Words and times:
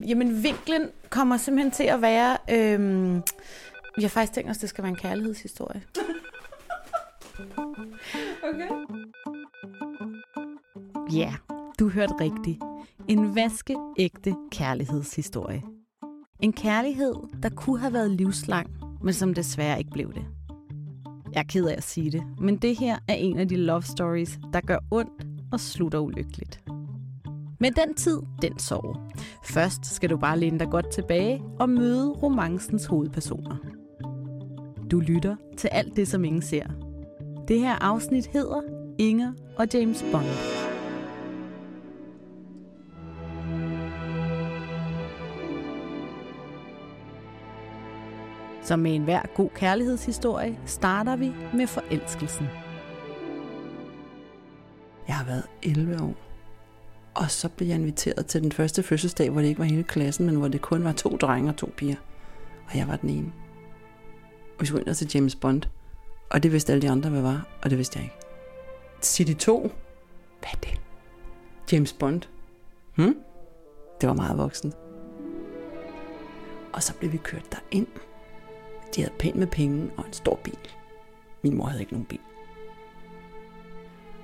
Jamen, 0.00 0.42
vinklen 0.42 0.90
kommer 1.10 1.36
simpelthen 1.36 1.70
til 1.72 1.84
at 1.84 2.02
være... 2.02 2.36
Øhm, 2.50 3.22
vi 3.96 4.02
har 4.02 4.08
faktisk 4.08 4.32
tænkt 4.32 4.50
os, 4.50 4.56
at 4.56 4.60
det 4.60 4.68
skal 4.68 4.84
være 4.84 4.90
en 4.90 4.96
kærlighedshistorie. 4.96 5.82
Okay. 8.54 8.68
Ja, 11.12 11.34
du 11.78 11.88
hørte 11.88 12.14
rigtigt. 12.20 12.58
En 13.08 13.34
vaskeægte 13.34 14.34
kærlighedshistorie. 14.50 15.62
En 16.40 16.52
kærlighed, 16.52 17.14
der 17.42 17.48
kunne 17.48 17.78
have 17.80 17.92
været 17.92 18.10
livslang, 18.10 18.70
men 19.02 19.14
som 19.14 19.34
desværre 19.34 19.78
ikke 19.78 19.90
blev 19.90 20.14
det. 20.14 20.24
Jeg 21.32 21.40
er 21.40 21.44
ked 21.44 21.66
af 21.66 21.74
at 21.76 21.82
sige 21.82 22.10
det, 22.10 22.22
men 22.40 22.56
det 22.56 22.76
her 22.76 22.98
er 23.08 23.14
en 23.14 23.38
af 23.38 23.48
de 23.48 23.56
love 23.56 23.82
stories, 23.82 24.38
der 24.52 24.60
gør 24.60 24.78
ondt 24.90 25.26
og 25.52 25.60
slutter 25.60 25.98
ulykkeligt. 25.98 26.63
Men 27.60 27.72
den 27.72 27.94
tid, 27.94 28.18
den 28.42 28.58
sover. 28.58 29.10
Først 29.44 29.86
skal 29.86 30.10
du 30.10 30.16
bare 30.16 30.38
læne 30.38 30.58
dig 30.58 30.68
godt 30.70 30.92
tilbage 30.92 31.42
og 31.58 31.68
møde 31.70 32.10
romancens 32.12 32.86
hovedpersoner. 32.86 33.56
Du 34.90 35.00
lytter 35.00 35.36
til 35.56 35.68
alt 35.68 35.96
det, 35.96 36.08
som 36.08 36.24
ingen 36.24 36.42
ser. 36.42 36.66
Det 37.48 37.60
her 37.60 37.74
afsnit 37.74 38.26
hedder 38.26 38.60
Inger 38.98 39.32
og 39.56 39.66
James 39.74 40.04
Bond. 40.12 40.26
Som 48.62 48.78
med 48.78 48.94
enhver 48.94 49.22
god 49.34 49.50
kærlighedshistorie 49.50 50.58
starter 50.66 51.16
vi 51.16 51.32
med 51.54 51.66
forelskelsen. 51.66 52.46
Jeg 55.08 55.16
har 55.16 55.24
været 55.24 55.44
11 55.62 56.02
år. 56.02 56.33
Og 57.14 57.30
så 57.30 57.48
blev 57.48 57.68
jeg 57.68 57.76
inviteret 57.76 58.26
til 58.26 58.42
den 58.42 58.52
første 58.52 58.82
fødselsdag, 58.82 59.30
hvor 59.30 59.40
det 59.40 59.48
ikke 59.48 59.58
var 59.58 59.64
hele 59.64 59.82
klassen, 59.82 60.26
men 60.26 60.36
hvor 60.36 60.48
det 60.48 60.60
kun 60.60 60.84
var 60.84 60.92
to 60.92 61.16
drenge 61.16 61.50
og 61.50 61.56
to 61.56 61.72
piger. 61.76 61.96
Og 62.70 62.78
jeg 62.78 62.88
var 62.88 62.96
den 62.96 63.10
ene. 63.10 63.32
Og 64.54 64.60
vi 64.60 64.66
skulle 64.66 64.84
ind 64.86 64.94
til 64.94 65.10
James 65.14 65.34
Bond. 65.34 65.62
Og 66.30 66.42
det 66.42 66.52
vidste 66.52 66.72
alle 66.72 66.82
de 66.82 66.90
andre, 66.90 67.10
hvad 67.10 67.22
var, 67.22 67.48
og 67.62 67.70
det 67.70 67.78
vidste 67.78 67.98
jeg 67.98 68.04
ikke. 68.04 68.16
City 69.02 69.32
2? 69.32 69.72
Hvad 70.40 70.50
er 70.52 70.56
det? 70.56 70.80
James 71.72 71.92
Bond? 71.92 72.22
Hm? 72.96 73.16
Det 74.00 74.08
var 74.08 74.14
meget 74.14 74.38
voksent. 74.38 74.74
Og 76.72 76.82
så 76.82 76.94
blev 76.94 77.12
vi 77.12 77.16
kørt 77.16 77.52
derind. 77.52 77.86
De 78.96 79.02
havde 79.02 79.14
pænt 79.18 79.36
med 79.36 79.46
penge 79.46 79.90
og 79.96 80.06
en 80.06 80.12
stor 80.12 80.40
bil. 80.44 80.58
Min 81.42 81.56
mor 81.56 81.66
havde 81.66 81.82
ikke 81.82 81.92
nogen 81.92 82.06
bil. 82.06 82.20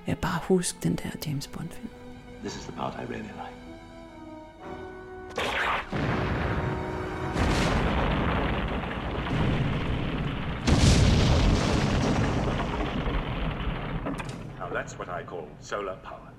Jeg 0.06 0.18
bare 0.18 0.40
husker 0.42 0.80
den 0.80 0.96
der 0.96 1.10
James 1.26 1.48
Bond-film. 1.48 1.99
This 2.42 2.56
is 2.56 2.64
the 2.66 2.72
part 2.72 2.96
I 2.98 3.02
really 3.04 3.22
like. 3.36 3.54
Now 14.58 14.68
that's 14.72 14.98
what 14.98 15.08
I 15.10 15.22
call 15.22 15.48
solar 15.60 15.96
power. 16.02 16.32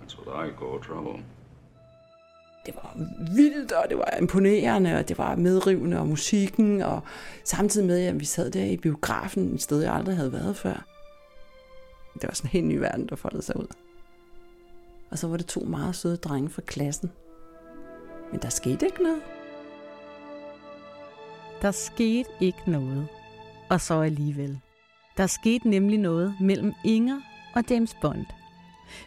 That's 0.00 0.18
what 0.18 0.36
I 0.36 0.50
call 0.50 0.78
trouble. 0.80 1.20
det 2.66 2.74
var 2.74 2.96
vildt, 3.34 3.72
og 3.72 3.84
det 3.88 3.98
var 3.98 4.16
imponerende, 4.20 4.98
og 4.98 5.08
det 5.08 5.18
var 5.18 5.36
medrivende, 5.36 5.98
og 5.98 6.06
musikken, 6.06 6.82
og 6.82 7.00
samtidig 7.44 7.86
med, 7.86 8.06
at 8.06 8.20
vi 8.20 8.24
sad 8.24 8.50
der 8.50 8.64
i 8.64 8.76
biografen, 8.76 9.54
et 9.54 9.62
sted, 9.62 9.82
jeg 9.82 9.94
aldrig 9.94 10.16
havde 10.16 10.32
været 10.32 10.56
før. 10.56 10.97
Det 12.14 12.22
var 12.22 12.34
sådan 12.34 12.48
en 12.48 12.52
helt 12.52 12.66
ny 12.66 12.74
verden, 12.74 13.08
der 13.08 13.16
foldede 13.16 13.42
sig 13.42 13.56
ud. 13.56 13.66
Og 15.10 15.18
så 15.18 15.28
var 15.28 15.36
det 15.36 15.46
to 15.46 15.60
meget 15.60 15.96
søde 15.96 16.16
drenge 16.16 16.50
fra 16.50 16.62
klassen. 16.62 17.12
Men 18.32 18.40
der 18.42 18.48
skete 18.48 18.86
ikke 18.86 19.02
noget. 19.02 19.22
Der 21.62 21.70
skete 21.70 22.30
ikke 22.40 22.62
noget. 22.66 23.08
Og 23.70 23.80
så 23.80 24.00
alligevel. 24.00 24.60
Der 25.16 25.26
skete 25.26 25.68
nemlig 25.70 25.98
noget 25.98 26.34
mellem 26.40 26.72
Inger 26.84 27.20
og 27.54 27.64
James 27.70 27.96
Bond. 28.02 28.26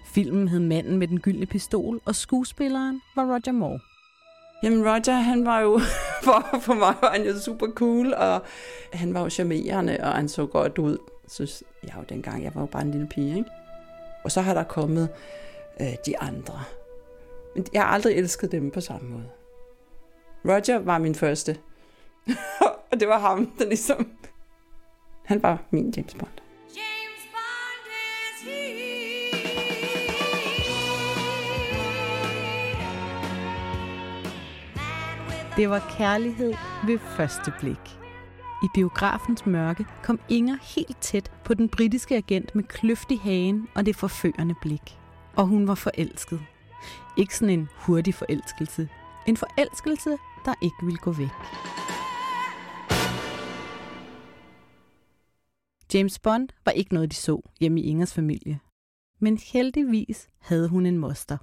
Filmen 0.06 0.48
hed 0.48 0.60
Manden 0.60 0.98
med 0.98 1.08
den 1.08 1.20
gyldne 1.20 1.46
pistol, 1.46 2.02
og 2.06 2.16
skuespilleren 2.16 3.02
var 3.16 3.24
Roger 3.24 3.52
Moore. 3.52 3.80
Jamen 4.64 4.84
Roger, 4.86 5.14
han 5.14 5.46
var 5.46 5.60
jo, 5.60 5.80
for, 6.24 6.60
for 6.62 6.74
mig 6.74 6.96
var 7.02 7.12
han 7.12 7.26
jo 7.26 7.40
super 7.40 7.68
cool, 7.76 8.14
og 8.14 8.42
han 8.94 9.14
var 9.14 9.22
jo 9.22 9.30
charmerende, 9.30 9.98
og 10.02 10.12
han 10.12 10.30
så 10.30 10.46
godt 10.46 10.78
ud, 10.78 10.98
synes 11.32 11.64
jeg 11.84 11.94
jo 11.98 12.04
dengang. 12.10 12.44
Jeg 12.44 12.56
var 12.56 12.62
jo 12.62 12.68
bare 12.68 12.82
en 12.82 12.92
lille 12.92 13.08
pige, 13.08 13.38
ikke? 13.38 13.50
Og 14.24 14.32
så 14.32 14.42
har 14.42 14.54
der 14.54 14.64
kommet 14.64 15.10
øh, 15.82 15.94
de 16.06 16.20
andre. 16.20 16.64
Men 17.56 17.66
jeg 17.74 17.82
har 17.82 17.90
aldrig 17.90 18.16
elsket 18.16 18.52
dem 18.52 18.72
på 18.72 18.82
samme 18.82 19.10
måde. 19.10 19.30
Roger 20.46 20.80
var 20.80 20.98
min 20.98 21.16
første. 21.16 21.58
og 22.92 23.00
det 23.00 23.08
var 23.08 23.20
ham, 23.20 23.52
der 23.60 23.66
ligesom... 23.66 24.12
Han 25.26 25.44
var 25.44 25.64
min 25.72 25.94
James 25.98 26.14
Bond. 26.14 26.32
James 26.76 27.24
Bond 27.34 27.88
is 28.28 28.42
he. 28.48 28.82
Man 29.34 29.72
with 35.30 35.56
Det 35.58 35.70
var 35.70 35.96
kærlighed 35.98 36.54
ved 36.86 37.00
første 37.00 37.54
blik. 37.60 38.01
I 38.64 38.68
biografens 38.74 39.46
mørke 39.46 39.86
kom 40.04 40.20
Inger 40.30 40.58
helt 40.76 40.98
tæt 41.02 41.32
på 41.46 41.54
den 41.54 41.70
britiske 41.70 42.16
agent 42.16 42.56
med 42.56 42.64
kløft 42.64 43.12
i 43.12 43.16
hagen 43.16 43.68
og 43.76 43.86
det 43.86 43.96
forførende 43.96 44.56
blik. 44.62 44.98
Og 45.36 45.48
hun 45.48 45.68
var 45.68 45.76
forelsket. 45.76 46.42
Ikke 47.18 47.36
sådan 47.36 47.60
en 47.60 47.70
hurtig 47.76 48.14
forelskelse. 48.14 48.90
En 49.28 49.38
forelskelse, 49.38 50.18
der 50.46 50.54
ikke 50.62 50.76
ville 50.84 50.98
gå 50.98 51.12
væk. 51.12 51.36
James 55.94 56.20
Bond 56.20 56.50
var 56.66 56.72
ikke 56.72 56.94
noget, 56.94 57.12
de 57.12 57.16
så 57.16 57.42
hjemme 57.60 57.82
i 57.82 57.84
Ingers 57.84 58.14
familie. 58.14 58.60
Men 59.20 59.38
heldigvis 59.54 60.30
havde 60.40 60.68
hun 60.68 60.86
en 60.86 60.98
moster. 60.98 61.38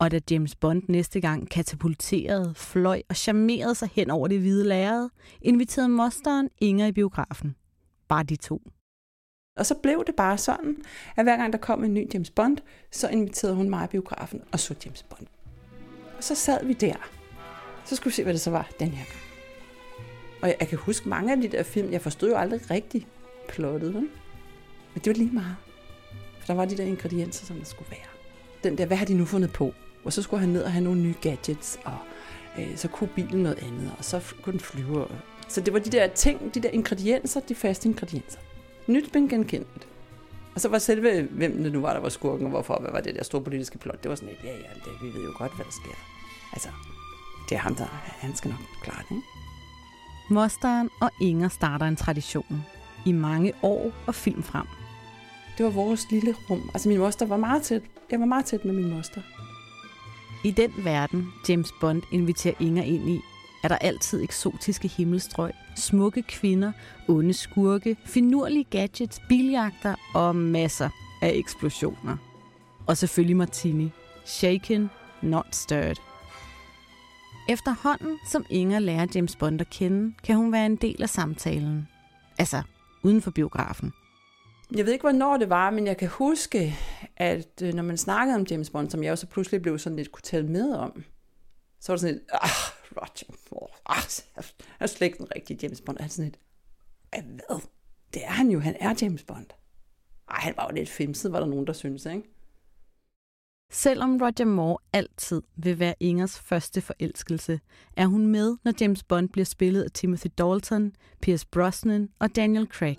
Og 0.00 0.10
da 0.10 0.20
James 0.30 0.54
Bond 0.56 0.82
næste 0.88 1.20
gang 1.20 1.50
katapulterede, 1.50 2.54
fløj 2.56 3.02
og 3.08 3.16
charmerede 3.16 3.74
sig 3.74 3.88
hen 3.92 4.10
over 4.10 4.28
det 4.28 4.40
hvide 4.40 4.64
lærred, 4.64 5.08
inviterede 5.42 5.88
mosteren 5.88 6.48
Inger 6.60 6.86
i 6.86 6.92
biografen. 6.92 7.56
Bare 8.08 8.22
de 8.22 8.36
to. 8.36 8.62
Og 9.56 9.66
så 9.66 9.74
blev 9.74 10.04
det 10.06 10.14
bare 10.14 10.38
sådan, 10.38 10.76
at 11.16 11.24
hver 11.24 11.36
gang 11.36 11.52
der 11.52 11.58
kom 11.58 11.84
en 11.84 11.94
ny 11.94 12.14
James 12.14 12.30
Bond, 12.30 12.58
så 12.92 13.08
inviterede 13.08 13.56
hun 13.56 13.70
mig 13.70 13.84
i 13.84 13.88
biografen 13.88 14.42
og 14.52 14.60
så 14.60 14.74
James 14.84 15.02
Bond. 15.02 15.26
Og 16.16 16.24
så 16.24 16.34
sad 16.34 16.66
vi 16.66 16.72
der. 16.72 17.10
Så 17.84 17.96
skulle 17.96 18.10
vi 18.10 18.14
se, 18.14 18.22
hvad 18.22 18.32
det 18.32 18.40
så 18.40 18.50
var 18.50 18.70
den 18.80 18.88
her 18.88 19.04
gang. 19.04 19.22
Og 20.42 20.48
jeg, 20.48 20.56
jeg 20.60 20.68
kan 20.68 20.78
huske 20.78 21.08
mange 21.08 21.32
af 21.32 21.40
de 21.40 21.48
der 21.48 21.62
film, 21.62 21.92
jeg 21.92 22.02
forstod 22.02 22.28
jo 22.28 22.36
aldrig 22.36 22.70
rigtig 22.70 23.06
plottet. 23.48 23.94
Vel? 23.94 24.08
Men 24.94 25.04
det 25.04 25.06
var 25.06 25.14
lige 25.14 25.34
meget. 25.34 25.56
For 26.40 26.46
der 26.46 26.54
var 26.54 26.64
de 26.64 26.76
der 26.76 26.84
ingredienser, 26.84 27.46
som 27.46 27.56
der 27.56 27.64
skulle 27.64 27.90
være. 27.90 28.08
Den 28.64 28.78
der, 28.78 28.86
hvad 28.86 28.96
har 28.96 29.06
de 29.06 29.14
nu 29.14 29.24
fundet 29.24 29.52
på? 29.52 29.74
Og 30.04 30.12
så 30.12 30.22
skulle 30.22 30.40
han 30.40 30.48
ned 30.48 30.62
og 30.62 30.72
have 30.72 30.84
nogle 30.84 31.00
nye 31.00 31.14
gadgets, 31.20 31.78
og 31.84 31.96
øh, 32.58 32.76
så 32.76 32.88
kunne 32.88 33.08
bilen 33.08 33.42
noget 33.42 33.58
andet, 33.58 33.92
og 33.98 34.04
så 34.04 34.20
kunne 34.42 34.52
den 34.52 34.60
flyve. 34.60 35.04
og- 35.04 35.10
Så 35.48 35.60
det 35.60 35.72
var 35.72 35.78
de 35.78 35.90
der 35.90 36.06
ting, 36.06 36.54
de 36.54 36.60
der 36.60 36.70
ingredienser, 36.70 37.40
de 37.40 37.54
faste 37.54 37.88
ingredienser. 37.88 38.38
Nyt, 38.86 39.14
men 39.14 39.28
genkendeligt. 39.28 39.86
Og 40.54 40.60
så 40.60 40.68
var 40.68 40.78
selve, 40.78 41.22
hvem 41.22 41.62
det 41.62 41.72
nu 41.72 41.80
var, 41.80 41.92
der 41.92 42.00
var 42.00 42.08
skurken, 42.08 42.44
og 42.46 42.50
hvorfor, 42.50 42.78
hvad 42.80 42.90
var 42.92 43.00
det 43.00 43.14
der 43.14 43.22
store 43.24 43.42
politiske 43.42 43.78
plot, 43.78 44.02
det 44.02 44.08
var 44.08 44.14
sådan 44.14 44.28
et, 44.28 44.38
ja, 44.44 44.50
ja, 44.50 44.68
det, 44.84 44.92
vi 45.02 45.06
ved 45.18 45.24
jo 45.24 45.32
godt, 45.38 45.56
hvad 45.56 45.64
der 45.64 45.70
sker. 45.70 45.94
Altså, 46.52 46.68
det 47.48 47.54
er 47.54 47.58
ham, 47.58 47.74
der, 47.74 47.84
han 48.18 48.36
skal 48.36 48.48
nok 48.50 48.58
klare 48.82 49.02
det, 49.08 49.10
ikke? 49.16 49.22
Mosteren 50.30 50.90
og 51.00 51.10
Inger 51.20 51.48
starter 51.48 51.86
en 51.86 51.96
tradition. 51.96 52.64
I 53.06 53.12
mange 53.12 53.52
år 53.62 53.92
og 54.06 54.14
film 54.14 54.42
frem. 54.42 54.66
Det 55.58 55.64
var 55.64 55.70
vores 55.70 56.06
lille 56.10 56.34
rum. 56.50 56.70
Altså, 56.74 56.88
min 56.88 56.98
moster 56.98 57.26
var 57.26 57.36
meget 57.36 57.62
tæt. 57.62 57.82
Jeg 58.10 58.20
var 58.20 58.26
meget 58.26 58.44
tæt 58.44 58.64
med 58.64 58.74
min 58.74 58.90
moster. 58.90 59.20
I 60.44 60.50
den 60.50 60.72
verden, 60.84 61.32
James 61.48 61.72
Bond 61.80 62.02
inviterer 62.12 62.54
Inger 62.60 62.82
ind 62.82 63.08
i, 63.08 63.20
er 63.64 63.68
der 63.68 63.76
altid 63.76 64.22
eksotiske 64.22 64.88
himmelstrøg, 64.88 65.52
smukke 65.76 66.22
kvinder, 66.22 66.72
onde 67.08 67.32
skurke, 67.32 67.96
finurlige 68.04 68.64
gadgets, 68.64 69.20
biljagter 69.28 69.94
og 70.14 70.36
masser 70.36 70.88
af 71.22 71.32
eksplosioner. 71.34 72.16
Og 72.86 72.96
selvfølgelig 72.96 73.36
Martini. 73.36 73.90
Shaken, 74.26 74.90
not 75.22 75.46
stirred. 75.52 75.96
Efterhånden, 77.48 78.18
som 78.30 78.44
Inger 78.50 78.78
lærer 78.78 79.06
James 79.14 79.36
Bond 79.36 79.60
at 79.60 79.70
kende, 79.70 80.14
kan 80.24 80.36
hun 80.36 80.52
være 80.52 80.66
en 80.66 80.76
del 80.76 81.02
af 81.02 81.08
samtalen. 81.08 81.88
Altså, 82.38 82.62
uden 83.02 83.22
for 83.22 83.30
biografen. 83.30 83.92
Jeg 84.76 84.84
ved 84.86 84.92
ikke, 84.92 85.02
hvornår 85.02 85.36
det 85.36 85.48
var, 85.50 85.70
men 85.70 85.86
jeg 85.86 85.96
kan 85.96 86.08
huske, 86.08 86.74
at 87.16 87.62
øh, 87.62 87.74
når 87.74 87.82
man 87.82 87.96
snakkede 87.98 88.36
om 88.36 88.46
James 88.50 88.70
Bond, 88.70 88.90
som 88.90 89.02
jeg 89.02 89.12
også 89.12 89.26
pludselig 89.26 89.62
blev 89.62 89.78
sådan 89.78 89.96
lidt 89.96 90.12
kunne 90.12 90.22
tale 90.22 90.46
med 90.48 90.72
om, 90.74 91.04
så 91.80 91.92
var 91.92 91.96
det 91.96 92.00
sådan 92.00 92.14
lidt, 92.14 92.28
ah, 92.32 92.50
Roger 92.96 93.36
Moore, 93.50 93.68
ah, 93.86 94.02
han 94.34 94.44
er 94.80 94.86
slet 94.86 95.06
ikke 95.06 95.18
den 95.18 95.28
rigtige 95.36 95.58
James 95.62 95.80
Bond. 95.80 95.96
Og 95.98 96.04
han 96.04 96.10
sådan 96.10 96.24
lidt, 96.24 96.38
"Ah, 97.12 97.24
hvad? 97.24 97.60
Det 98.14 98.24
er 98.24 98.30
han 98.30 98.50
jo, 98.50 98.60
han 98.60 98.76
er 98.80 98.94
James 99.02 99.24
Bond. 99.24 99.46
Ej, 100.30 100.36
han 100.40 100.54
var 100.56 100.66
jo 100.70 100.74
lidt 100.74 100.88
femset, 100.90 101.32
var 101.32 101.40
der 101.40 101.46
nogen, 101.46 101.66
der 101.66 101.72
synes, 101.72 102.06
ikke? 102.06 102.22
Selvom 103.72 104.18
Roger 104.22 104.44
Moore 104.44 104.78
altid 104.92 105.42
vil 105.56 105.78
være 105.78 105.94
Ingers 106.00 106.38
første 106.38 106.80
forelskelse, 106.80 107.60
er 107.96 108.06
hun 108.06 108.26
med, 108.26 108.56
når 108.64 108.72
James 108.80 109.02
Bond 109.04 109.28
bliver 109.28 109.44
spillet 109.44 109.82
af 109.82 109.90
Timothy 109.90 110.26
Dalton, 110.38 110.92
Pierce 111.22 111.46
Brosnan 111.46 112.08
og 112.18 112.36
Daniel 112.36 112.66
Craig. 112.66 112.98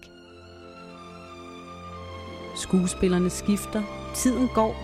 Skuespillerne 2.59 3.29
skifter, 3.29 3.83
tiden 4.15 4.49
går, 4.53 4.75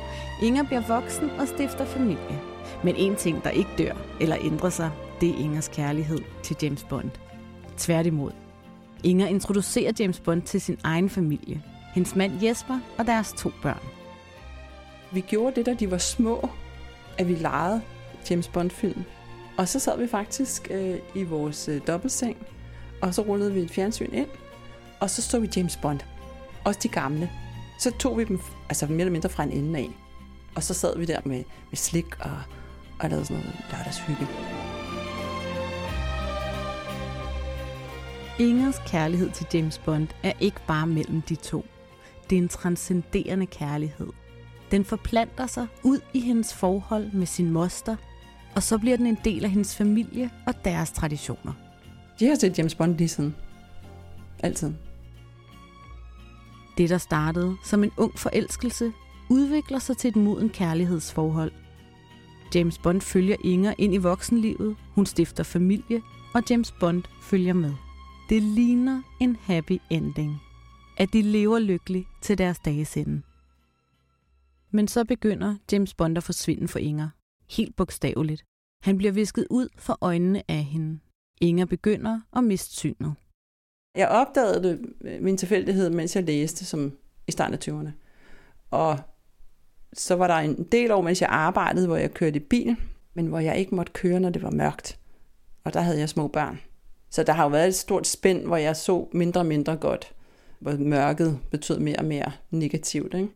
Inger 0.41 0.63
bliver 0.63 0.81
voksen 0.87 1.29
og 1.29 1.47
stifter 1.47 1.85
familie. 1.85 2.41
Men 2.83 2.95
en 2.95 3.15
ting, 3.15 3.43
der 3.43 3.49
ikke 3.49 3.69
dør 3.77 3.93
eller 4.21 4.37
ændrer 4.41 4.69
sig, 4.69 4.91
det 5.21 5.29
er 5.29 5.37
Ingers 5.37 5.67
kærlighed 5.67 6.19
til 6.43 6.55
James 6.61 6.83
Bond. 6.83 7.11
Tværtimod. 7.77 8.31
Inger 9.03 9.27
introducerer 9.27 9.91
James 9.99 10.19
Bond 10.19 10.41
til 10.41 10.61
sin 10.61 10.77
egen 10.83 11.09
familie, 11.09 11.63
hendes 11.93 12.15
mand 12.15 12.43
Jesper 12.43 12.79
og 12.97 13.05
deres 13.05 13.33
to 13.37 13.51
børn. 13.61 13.83
Vi 15.11 15.21
gjorde 15.21 15.55
det, 15.55 15.65
da 15.65 15.73
de 15.73 15.91
var 15.91 15.97
små, 15.97 16.49
at 17.17 17.27
vi 17.27 17.33
legede 17.33 17.81
James 18.29 18.47
Bond-film. 18.47 19.03
Og 19.57 19.67
så 19.67 19.79
sad 19.79 19.99
vi 19.99 20.07
faktisk 20.07 20.67
øh, 20.71 20.97
i 21.15 21.23
vores 21.23 21.67
øh, 21.67 21.81
dobbeltseng, 21.87 22.37
og 23.01 23.13
så 23.13 23.21
rullede 23.21 23.53
vi 23.53 23.59
et 23.59 23.71
fjernsyn 23.71 24.13
ind, 24.13 24.27
og 24.99 25.09
så 25.09 25.21
så 25.21 25.39
vi 25.39 25.49
James 25.55 25.77
Bond. 25.77 25.99
Også 26.63 26.79
de 26.83 26.87
gamle. 26.87 27.29
Så 27.79 27.91
tog 27.91 28.17
vi 28.17 28.23
dem 28.23 28.39
altså 28.69 28.87
mere 28.87 28.99
eller 28.99 29.11
mindre 29.11 29.29
fra 29.29 29.43
en 29.43 29.51
ende 29.51 29.79
af. 29.79 29.89
Og 30.55 30.63
så 30.63 30.73
sad 30.73 30.97
vi 30.97 31.05
der 31.05 31.19
med, 31.25 31.43
med 31.69 31.77
slik 31.77 32.19
og, 32.19 32.37
og 32.99 33.09
lavede 33.09 33.25
sådan 33.25 33.43
noget 33.43 33.59
lørdagshygge. 33.71 34.27
Ingers 38.39 38.81
kærlighed 38.87 39.31
til 39.31 39.47
James 39.53 39.77
Bond 39.77 40.07
er 40.23 40.33
ikke 40.39 40.59
bare 40.67 40.87
mellem 40.87 41.21
de 41.21 41.35
to. 41.35 41.65
Det 42.29 42.37
er 42.37 42.41
en 42.41 42.47
transcenderende 42.47 43.45
kærlighed. 43.45 44.07
Den 44.71 44.85
forplanter 44.85 45.47
sig 45.47 45.67
ud 45.83 45.99
i 46.13 46.19
hendes 46.19 46.53
forhold 46.53 47.11
med 47.13 47.25
sin 47.27 47.51
moster, 47.51 47.95
og 48.55 48.63
så 48.63 48.77
bliver 48.77 48.97
den 48.97 49.05
en 49.05 49.17
del 49.25 49.43
af 49.43 49.49
hendes 49.49 49.75
familie 49.75 50.29
og 50.47 50.53
deres 50.65 50.91
traditioner. 50.91 51.53
De 52.19 52.27
har 52.27 52.35
set 52.35 52.57
James 52.57 52.75
Bond 52.75 52.97
lige 52.97 53.07
siden. 53.07 53.35
Altid. 54.39 54.73
Det, 56.77 56.89
der 56.89 56.97
startede 56.97 57.57
som 57.63 57.83
en 57.83 57.91
ung 57.97 58.19
forelskelse, 58.19 58.93
udvikler 59.29 59.79
sig 59.79 59.97
til 59.97 60.07
et 60.07 60.15
moden 60.15 60.49
kærlighedsforhold. 60.49 61.51
James 62.55 62.77
Bond 62.77 63.01
følger 63.01 63.35
Inger 63.43 63.73
ind 63.77 63.93
i 63.93 63.97
voksenlivet, 63.97 64.75
hun 64.91 65.05
stifter 65.05 65.43
familie, 65.43 66.01
og 66.33 66.43
James 66.49 66.71
Bond 66.79 67.03
følger 67.21 67.53
med. 67.53 67.73
Det 68.29 68.41
ligner 68.41 69.01
en 69.21 69.35
happy 69.35 69.77
ending. 69.89 70.41
At 70.97 71.13
de 71.13 71.21
lever 71.21 71.59
lykkeligt 71.59 72.07
til 72.21 72.37
deres 72.37 72.59
dages 72.59 72.97
ende. 72.97 73.21
Men 74.71 74.87
så 74.87 75.05
begynder 75.05 75.55
James 75.71 75.93
Bond 75.93 76.17
at 76.17 76.23
forsvinde 76.23 76.67
for 76.67 76.79
Inger. 76.79 77.09
Helt 77.49 77.75
bogstaveligt. 77.75 78.43
Han 78.83 78.97
bliver 78.97 79.11
visket 79.11 79.47
ud 79.49 79.69
for 79.77 79.97
øjnene 80.01 80.51
af 80.51 80.63
hende. 80.63 80.99
Inger 81.41 81.65
begynder 81.65 82.21
at 82.35 82.43
miste 82.43 82.75
synet. 82.75 83.15
Jeg 83.95 84.07
opdagede 84.07 84.63
det, 84.63 84.79
øh, 85.01 85.21
min 85.21 85.37
tilfældighed, 85.37 85.89
mens 85.89 86.15
jeg 86.15 86.23
læste 86.23 86.65
som 86.65 86.97
i 87.27 87.31
starten 87.31 87.53
af 87.53 87.67
20'erne. 87.67 87.91
Og 88.71 88.99
så 89.93 90.15
var 90.15 90.27
der 90.27 90.35
en 90.35 90.63
del 90.63 90.91
år, 90.91 91.01
mens 91.01 91.21
jeg 91.21 91.29
arbejdede, 91.29 91.87
hvor 91.87 91.97
jeg 91.97 92.13
kørte 92.13 92.35
i 92.35 92.39
bil, 92.39 92.75
men 93.13 93.27
hvor 93.27 93.39
jeg 93.39 93.57
ikke 93.57 93.75
måtte 93.75 93.91
køre, 93.91 94.19
når 94.19 94.29
det 94.29 94.41
var 94.41 94.51
mørkt. 94.51 94.99
Og 95.63 95.73
der 95.73 95.81
havde 95.81 95.99
jeg 95.99 96.09
små 96.09 96.27
børn. 96.27 96.59
Så 97.09 97.23
der 97.23 97.33
har 97.33 97.43
jo 97.43 97.49
været 97.49 97.67
et 97.67 97.75
stort 97.75 98.07
spænd, 98.07 98.45
hvor 98.45 98.57
jeg 98.57 98.75
så 98.75 99.07
mindre 99.13 99.41
og 99.41 99.45
mindre 99.45 99.75
godt. 99.75 100.13
Hvor 100.59 100.71
mørket 100.71 101.39
betød 101.51 101.79
mere 101.79 101.95
og 101.97 102.05
mere 102.05 102.31
negativt. 102.51 103.13
Ikke? 103.13 103.29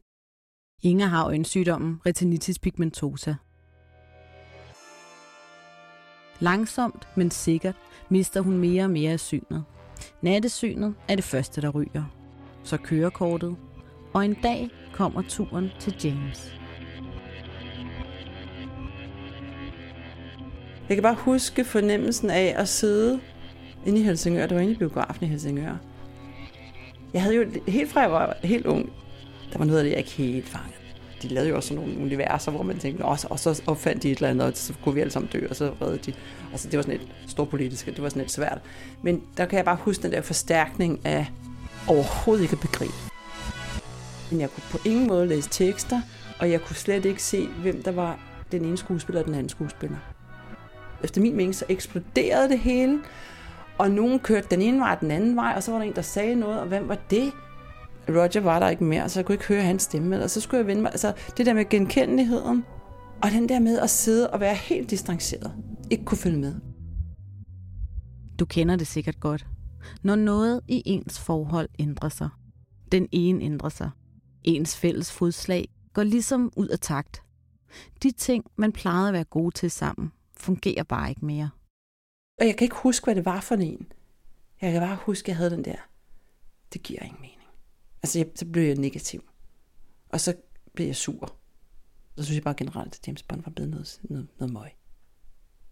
Inger 0.83 1.05
har 1.05 1.25
øjensygdommen 1.25 2.01
retinitis 2.05 2.59
pigmentosa. 2.59 3.33
Langsomt, 6.39 7.07
men 7.15 7.31
sikkert, 7.31 7.75
mister 8.09 8.41
hun 8.41 8.57
mere 8.57 8.83
og 8.83 8.89
mere 8.89 9.12
af 9.12 9.19
synet. 9.19 9.63
Nattesynet 10.22 10.96
er 11.07 11.16
det 11.16 11.24
første, 11.24 11.62
der 11.62 11.69
ryger. 11.69 12.04
Så 12.63 12.78
kørekortet, 12.78 13.56
og 14.13 14.25
en 14.25 14.34
dag 14.34 14.69
kommer 14.94 15.22
turen 15.22 15.69
til 15.80 15.96
James. 16.04 16.60
Jeg 20.90 20.98
kan 20.98 21.04
bare 21.04 21.16
huske 21.16 21.66
fornemmelsen 21.66 22.30
af 22.30 22.54
at 22.57 22.68
sidde 22.68 23.19
inde 23.86 24.00
i 24.00 24.04
Helsingør. 24.04 24.48
Det 24.48 24.56
var 24.56 24.62
inde 24.62 24.74
i 24.74 24.78
biografen 24.78 25.25
i 25.25 25.28
Helsingør. 25.28 25.78
Jeg 27.13 27.22
havde 27.22 27.36
jo 27.36 27.46
helt 27.68 27.92
fra 27.92 28.01
jeg 28.01 28.12
var 28.12 28.38
helt 28.44 28.66
ung, 28.66 28.94
der 29.54 29.57
var 29.57 29.66
noget 29.66 29.80
af 29.80 29.84
det, 29.84 29.92
jeg 29.92 29.98
ikke 29.98 30.12
helt 30.12 30.46
fangede. 30.46 30.78
De 31.21 31.27
lavede 31.27 31.50
jo 31.50 31.56
også 31.56 31.68
sådan 31.69 31.83
nogle 31.83 32.01
universer, 32.01 32.51
hvor 32.51 32.63
man 32.63 32.80
tænkte, 32.80 33.01
og 33.06 33.19
så, 33.19 33.27
og 33.30 33.39
så 33.39 33.62
opfandt 33.68 34.04
de 34.04 34.12
et 34.12 34.16
eller 34.16 34.30
andet, 34.30 34.48
og 34.48 34.51
så 34.56 34.74
kunne 34.83 34.95
vi 34.95 35.01
alle 35.01 35.12
sammen 35.12 35.30
dø, 35.33 35.48
og 35.50 35.56
så 35.56 35.71
redde 35.81 35.98
de. 35.98 36.13
Altså, 36.51 36.69
det 36.69 36.77
var 36.77 36.83
sådan 36.83 36.95
et 36.95 37.07
stort 37.27 37.50
politisk, 37.50 37.86
det 37.86 38.01
var 38.01 38.10
sådan 38.10 38.21
lidt 38.21 38.31
svært. 38.31 38.62
Men 39.01 39.24
der 39.38 39.45
kan 39.45 39.57
jeg 39.57 39.66
bare 39.66 39.77
huske 39.81 40.04
den 40.04 40.12
der 40.12 40.21
forstærkning 40.21 41.00
af 41.06 41.31
overhovedet 41.88 42.44
ikke 42.44 42.54
at 42.54 42.60
begribe. 42.60 42.94
Men 44.31 44.42
jeg 44.42 44.50
kunne 44.50 44.63
på 44.71 44.77
ingen 44.86 45.07
måde 45.07 45.27
læse 45.27 45.50
tekster, 45.50 46.01
og 46.39 46.51
jeg 46.51 46.62
kunne 46.62 46.75
slet 46.75 47.06
ikke 47.06 47.24
se, 47.24 47.48
hvem 47.48 47.83
der 47.83 47.92
var 47.92 48.19
den 48.51 48.65
ene 48.65 48.77
skuespiller 48.77 49.22
og 49.22 49.25
den 49.25 49.33
anden 49.33 49.50
skuespiller. 49.50 49.98
Efter 51.04 51.22
min 51.22 51.36
mening, 51.36 51.56
så 51.56 51.65
eksploderede 51.69 52.50
det 52.50 52.60
hele, 52.60 53.00
og 53.77 53.92
nogen 53.92 54.19
kørte 54.19 54.48
den 54.51 54.62
ene 54.62 54.80
vej 54.80 54.92
og 54.92 55.01
den 55.01 55.12
anden 55.12 55.36
vej, 55.36 55.54
og 55.56 55.63
så 55.63 55.72
var 55.72 55.80
der 55.80 55.86
en, 55.86 55.95
der 55.95 56.01
sagde 56.01 56.36
noget, 56.36 56.60
og 56.60 56.68
hvem 56.68 56.88
var 56.88 56.98
det? 57.10 57.31
Roger 58.09 58.39
var 58.39 58.59
der 58.59 58.69
ikke 58.69 58.83
mere, 58.83 59.09
så 59.09 59.19
jeg 59.19 59.25
kunne 59.25 59.35
ikke 59.35 59.47
høre 59.47 59.61
hans 59.61 59.83
stemme, 59.83 60.23
og 60.23 60.29
så 60.29 60.41
skulle 60.41 60.59
jeg 60.59 60.67
vende 60.67 60.81
mig. 60.81 60.91
Altså, 60.91 61.13
det 61.38 61.45
der 61.45 61.53
med 61.53 61.69
genkendeligheden, 61.69 62.65
og 63.23 63.31
den 63.31 63.50
der 63.50 63.59
med 63.59 63.79
at 63.79 63.89
sidde 63.89 64.29
og 64.29 64.39
være 64.39 64.56
helt 64.56 64.89
distanceret, 64.89 65.53
ikke 65.89 66.06
kunne 66.06 66.17
følge 66.17 66.39
med. 66.39 66.56
Du 68.39 68.45
kender 68.45 68.75
det 68.75 68.88
sikkert 68.88 69.19
godt. 69.19 69.47
Når 70.03 70.15
noget 70.15 70.61
i 70.67 70.83
ens 70.85 71.19
forhold 71.19 71.69
ændrer 71.79 72.09
sig. 72.09 72.29
Den 72.91 73.07
ene 73.11 73.44
ændrer 73.44 73.69
sig. 73.69 73.89
Ens 74.44 74.77
fælles 74.77 75.12
fodslag 75.12 75.67
går 75.94 76.03
ligesom 76.03 76.51
ud 76.55 76.67
af 76.67 76.79
takt. 76.79 77.21
De 78.03 78.12
ting, 78.12 78.45
man 78.55 78.71
plejede 78.71 79.07
at 79.07 79.13
være 79.13 79.23
gode 79.23 79.55
til 79.55 79.71
sammen, 79.71 80.12
fungerer 80.38 80.83
bare 80.83 81.09
ikke 81.09 81.25
mere. 81.25 81.50
Og 82.39 82.47
jeg 82.47 82.57
kan 82.57 82.65
ikke 82.65 82.75
huske, 82.75 83.03
hvad 83.03 83.15
det 83.15 83.25
var 83.25 83.39
for 83.39 83.55
en. 83.55 83.88
Jeg 84.62 84.71
kan 84.71 84.81
bare 84.81 84.97
huske, 85.05 85.25
at 85.25 85.27
jeg 85.27 85.38
havde 85.38 85.50
den 85.50 85.65
der. 85.65 85.75
Det 86.73 86.83
giver 86.83 87.01
ingen 87.03 87.21
mening. 87.21 87.38
Altså, 88.04 88.19
jeg, 88.19 88.28
så 88.36 88.46
blev 88.46 88.63
jeg 88.63 88.75
negativ. 88.75 89.30
Og 90.10 90.22
så 90.22 90.34
blev 90.74 90.86
jeg 90.86 90.96
sur. 90.96 91.36
Så 92.18 92.24
synes 92.24 92.36
jeg 92.36 92.44
bare 92.44 92.54
generelt, 92.54 92.96
at 92.96 93.07
James 93.07 93.24
Bond 93.24 93.44
var 93.44 93.51
blevet 93.51 93.72
noget, 93.72 94.00
noget, 94.04 94.28
noget 94.40 94.54
møg. 94.54 94.69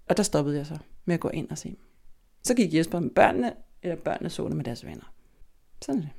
Og 0.10 0.18
der 0.18 0.24
stoppede 0.24 0.58
jeg 0.58 0.66
så 0.66 0.78
med 1.06 1.14
at 1.14 1.20
gå 1.20 1.30
ind 1.30 1.50
og 1.50 1.58
se 1.58 1.70
dem. 1.70 1.80
Så 2.44 2.54
gik 2.54 2.74
Jesper 2.74 3.00
med 3.00 3.10
børnene, 3.10 3.54
eller 3.84 3.96
børnene 3.96 4.30
så 4.30 4.48
det 4.48 4.56
med 4.56 4.66
deres 4.66 4.86
venner. 4.86 5.14
Sådan 5.82 6.02
det. 6.02 6.10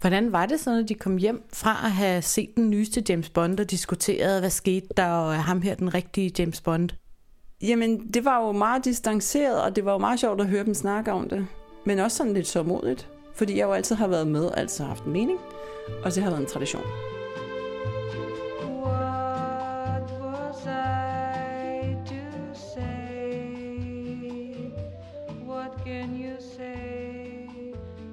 Hvordan 0.00 0.32
var 0.32 0.46
det 0.46 0.60
så, 0.60 0.70
når 0.70 0.82
de 0.82 0.94
kom 0.94 1.16
hjem 1.16 1.44
fra 1.52 1.70
at 1.70 1.92
have 1.92 2.22
set 2.22 2.56
den 2.56 2.70
nyeste 2.70 3.04
James 3.08 3.30
Bond 3.30 3.60
og 3.60 3.70
diskuteret, 3.70 4.40
hvad 4.40 4.50
skete 4.50 4.88
der, 4.96 5.06
og 5.06 5.34
er 5.34 5.38
ham 5.38 5.62
her 5.62 5.74
den 5.74 5.94
rigtige 5.94 6.32
James 6.38 6.60
Bond? 6.60 6.90
Jamen, 7.62 8.12
det 8.12 8.24
var 8.24 8.46
jo 8.46 8.52
meget 8.52 8.84
distanceret, 8.84 9.62
og 9.62 9.76
det 9.76 9.84
var 9.84 9.92
jo 9.92 9.98
meget 9.98 10.20
sjovt 10.20 10.40
at 10.40 10.46
høre 10.46 10.64
dem 10.64 10.74
snakke 10.74 11.12
om 11.12 11.28
det. 11.28 11.46
Men 11.86 11.98
også 11.98 12.16
sådan 12.16 12.34
lidt 12.34 12.46
sårmodigt. 12.46 13.08
Fordi 13.34 13.58
jeg 13.58 13.64
jo 13.64 13.72
altid 13.72 13.96
har 13.96 14.06
været 14.06 14.26
med, 14.26 14.44
og 14.44 14.58
altid 14.58 14.84
har 14.84 14.88
haft 14.88 15.04
en 15.04 15.12
mening. 15.12 15.38
Og 16.04 16.14
det 16.14 16.22
har 16.22 16.30
været 16.30 16.40
en 16.40 16.48
tradition. 16.48 16.82
What 18.84 20.10
was 20.20 20.66
I 20.66 21.94
to 22.06 22.54
say? 22.54 23.54
What 25.48 25.70
can 25.84 26.10
you 26.24 26.36
say 26.56 27.46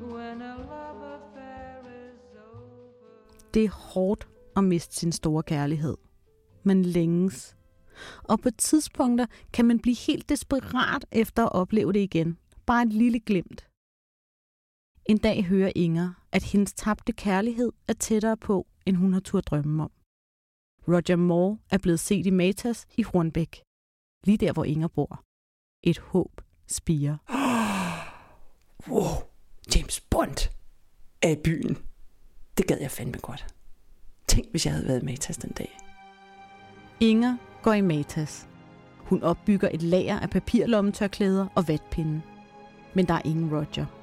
when 0.01 0.41
a 0.41 0.55
love 0.57 1.03
affair 1.15 1.81
is 1.81 2.37
over? 2.37 3.49
Det 3.53 3.65
er 3.65 3.69
hårdt 3.69 4.27
at 4.57 4.63
miste 4.63 4.95
sin 4.95 5.11
store 5.11 5.43
kærlighed. 5.43 5.97
Man 6.63 6.85
længes. 6.85 7.55
Og 8.23 8.39
på 8.39 8.49
tidspunkter 8.57 9.25
kan 9.53 9.65
man 9.65 9.79
blive 9.79 9.95
helt 9.95 10.29
desperat 10.29 11.05
efter 11.11 11.43
at 11.43 11.51
opleve 11.51 11.93
det 11.93 11.99
igen. 11.99 12.37
Bare 12.65 12.83
et 12.83 12.93
lille 12.93 13.19
glimt. 13.19 13.70
En 15.05 15.17
dag 15.17 15.43
hører 15.45 15.71
Inger, 15.75 16.13
at 16.31 16.43
hendes 16.43 16.73
tabte 16.73 17.13
kærlighed 17.13 17.71
er 17.87 17.93
tættere 17.93 18.37
på, 18.37 18.67
end 18.85 18.95
hun 18.95 19.13
har 19.13 19.19
turde 19.19 19.41
drømme 19.41 19.83
om. 19.83 19.91
Roger 20.87 21.15
Moore 21.15 21.57
er 21.69 21.77
blevet 21.77 21.99
set 21.99 22.25
i 22.25 22.29
Matas 22.29 22.87
i 22.97 23.03
Hornbæk. 23.03 23.61
Lige 24.23 24.37
der, 24.37 24.53
hvor 24.53 24.63
Inger 24.63 24.87
bor. 24.87 25.23
Et 25.83 25.99
håb 25.99 26.41
spiger. 26.67 27.17
Wow, 28.87 29.29
James 29.75 30.01
Bond 30.01 30.49
er 31.21 31.29
i 31.29 31.35
byen. 31.43 31.77
Det 32.57 32.67
gad 32.67 32.77
jeg 32.81 32.91
fandme 32.91 33.17
godt. 33.21 33.55
Tænk, 34.27 34.47
hvis 34.51 34.65
jeg 34.65 34.73
havde 34.73 34.87
været 34.87 35.09
i 35.09 35.17
tas 35.17 35.37
den 35.37 35.51
dag. 35.51 35.77
Inger 36.99 37.37
går 37.63 37.73
i 37.73 37.81
Matas. 37.81 38.47
Hun 38.97 39.23
opbygger 39.23 39.69
et 39.73 39.81
lager 39.81 40.19
af 40.19 40.29
papirlommetørklæder 40.29 41.47
og 41.55 41.67
vatpinde. 41.67 42.21
Men 42.93 43.07
der 43.07 43.13
er 43.13 43.21
ingen 43.25 43.55
Roger. 43.55 44.00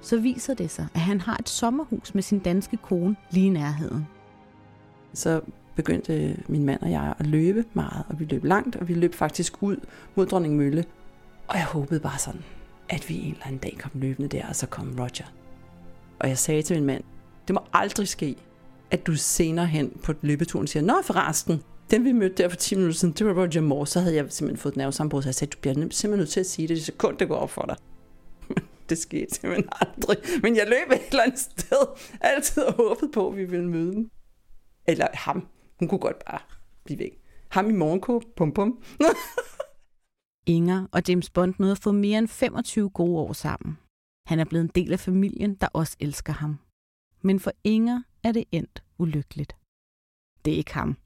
Så 0.00 0.16
viser 0.20 0.54
det 0.54 0.70
sig, 0.70 0.86
at 0.94 1.00
han 1.00 1.20
har 1.20 1.36
et 1.36 1.48
sommerhus 1.48 2.14
med 2.14 2.22
sin 2.22 2.38
danske 2.38 2.76
kone 2.76 3.16
lige 3.30 3.46
i 3.46 3.48
nærheden. 3.48 4.06
Så 5.12 5.40
begyndte 5.76 6.24
øh, 6.24 6.38
min 6.48 6.64
mand 6.64 6.82
og 6.82 6.90
jeg 6.90 7.14
at 7.18 7.26
løbe 7.26 7.64
meget, 7.74 8.04
og 8.08 8.20
vi 8.20 8.24
løb 8.24 8.44
langt, 8.44 8.76
og 8.76 8.88
vi 8.88 8.94
løb 8.94 9.14
faktisk 9.14 9.62
ud 9.62 9.76
mod 10.14 10.26
Dronning 10.26 10.56
Mølle. 10.56 10.84
Og 11.48 11.56
jeg 11.56 11.64
håbede 11.64 12.00
bare 12.00 12.18
sådan, 12.18 12.42
at 12.88 13.08
vi 13.08 13.14
en 13.14 13.32
eller 13.32 13.46
anden 13.46 13.58
dag 13.58 13.76
kom 13.80 13.90
løbende 13.94 14.28
der, 14.28 14.46
og 14.48 14.56
så 14.56 14.66
kom 14.66 14.96
Roger. 14.98 15.32
Og 16.18 16.28
jeg 16.28 16.38
sagde 16.38 16.62
til 16.62 16.76
min 16.76 16.86
mand, 16.86 17.04
det 17.48 17.54
må 17.54 17.60
aldrig 17.72 18.08
ske, 18.08 18.36
at 18.90 19.06
du 19.06 19.16
senere 19.16 19.66
hen 19.66 19.92
på 20.02 20.12
løbeturen 20.22 20.66
siger, 20.66 20.82
Nå 20.82 21.02
forresten, 21.04 21.62
den 21.90 22.04
vi 22.04 22.12
mødte 22.12 22.42
der 22.42 22.48
for 22.48 22.56
10 22.56 22.74
minutter 22.74 22.98
siden, 22.98 23.14
det 23.14 23.26
var 23.26 23.32
Roger 23.32 23.60
Moore, 23.60 23.86
så 23.86 24.00
havde 24.00 24.14
jeg 24.14 24.24
simpelthen 24.28 24.60
fået 24.60 24.72
et 24.72 24.76
nervesambrud, 24.76 25.22
så 25.22 25.28
jeg 25.28 25.34
sagde, 25.34 25.50
du 25.50 25.58
bliver 25.60 25.74
simpelthen 25.74 26.18
nødt 26.18 26.30
til 26.30 26.40
at 26.40 26.46
sige 26.46 26.68
det, 26.68 26.76
det 26.76 26.84
sekund, 26.84 27.18
det 27.18 27.28
går 27.28 27.36
op 27.36 27.50
for 27.50 27.62
dig 27.62 27.76
det 28.88 28.98
skete 28.98 29.34
simpelthen 29.34 29.68
aldrig. 29.72 30.16
Men 30.42 30.56
jeg 30.56 30.66
løb 30.66 30.90
et 30.92 31.08
eller 31.10 31.22
andet 31.22 31.38
sted, 31.38 31.82
altid 32.20 32.62
og 32.62 32.74
håbet 32.74 33.10
på, 33.14 33.28
at 33.28 33.36
vi 33.36 33.44
ville 33.44 33.68
møde 33.68 33.92
dem. 33.92 34.10
Eller 34.88 35.06
ham. 35.14 35.48
Hun 35.78 35.88
kunne 35.88 36.00
godt 36.00 36.24
bare 36.24 36.40
blive 36.84 36.98
væk. 36.98 37.20
Ham 37.50 37.70
i 37.70 37.72
morgenkåb. 37.72 38.22
Pum 38.36 38.52
pum. 38.52 38.82
Inger 40.56 40.86
og 40.92 41.02
James 41.08 41.30
Bond 41.30 41.54
nåede 41.58 41.72
at 41.72 41.78
få 41.78 41.92
mere 41.92 42.18
end 42.18 42.28
25 42.28 42.90
gode 42.90 43.18
år 43.18 43.32
sammen. 43.32 43.78
Han 44.26 44.40
er 44.40 44.44
blevet 44.44 44.64
en 44.64 44.70
del 44.74 44.92
af 44.92 45.00
familien, 45.00 45.54
der 45.54 45.68
også 45.72 45.96
elsker 46.00 46.32
ham. 46.32 46.58
Men 47.22 47.40
for 47.40 47.52
Inger 47.64 48.02
er 48.22 48.32
det 48.32 48.44
endt 48.52 48.82
ulykkeligt. 48.98 49.56
Det 50.44 50.52
er 50.52 50.56
ikke 50.56 50.74
ham. 50.74 50.96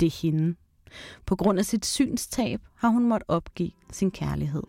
Det 0.00 0.06
er 0.06 0.20
hende. 0.22 0.56
På 1.26 1.36
grund 1.36 1.58
af 1.58 1.64
sit 1.64 1.86
synstab 1.86 2.60
har 2.74 2.88
hun 2.88 3.08
måttet 3.08 3.28
opgive 3.28 3.70
sin 3.92 4.10
kærlighed. 4.10 4.62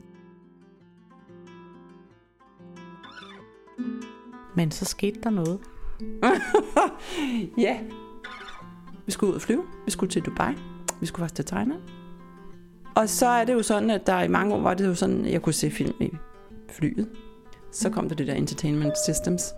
Men 4.55 4.71
så 4.71 4.85
skete 4.85 5.19
der 5.23 5.29
noget. 5.29 5.59
ja. 7.65 7.79
Vi 9.05 9.11
skulle 9.11 9.29
ud 9.29 9.35
og 9.35 9.41
flyve. 9.41 9.63
Vi 9.85 9.91
skulle 9.91 10.09
til 10.11 10.21
Dubai. 10.21 10.53
Vi 10.99 11.05
skulle 11.05 11.23
faktisk 11.23 11.35
til 11.35 11.45
Thailand. 11.45 11.79
Og 12.95 13.09
så 13.09 13.27
er 13.27 13.45
det 13.45 13.53
jo 13.53 13.63
sådan, 13.63 13.89
at 13.89 14.07
der 14.07 14.21
i 14.21 14.27
mange 14.27 14.55
år 14.55 14.61
var 14.61 14.73
det 14.73 14.87
jo 14.87 14.95
sådan, 14.95 15.25
at 15.25 15.31
jeg 15.31 15.41
kunne 15.41 15.53
se 15.53 15.71
film 15.71 15.93
i 15.99 16.11
flyet. 16.69 17.09
Så 17.71 17.89
kom 17.89 18.09
der 18.09 18.15
det 18.15 18.27
der 18.27 18.33
Entertainment 18.33 18.93
Systems. 19.05 19.53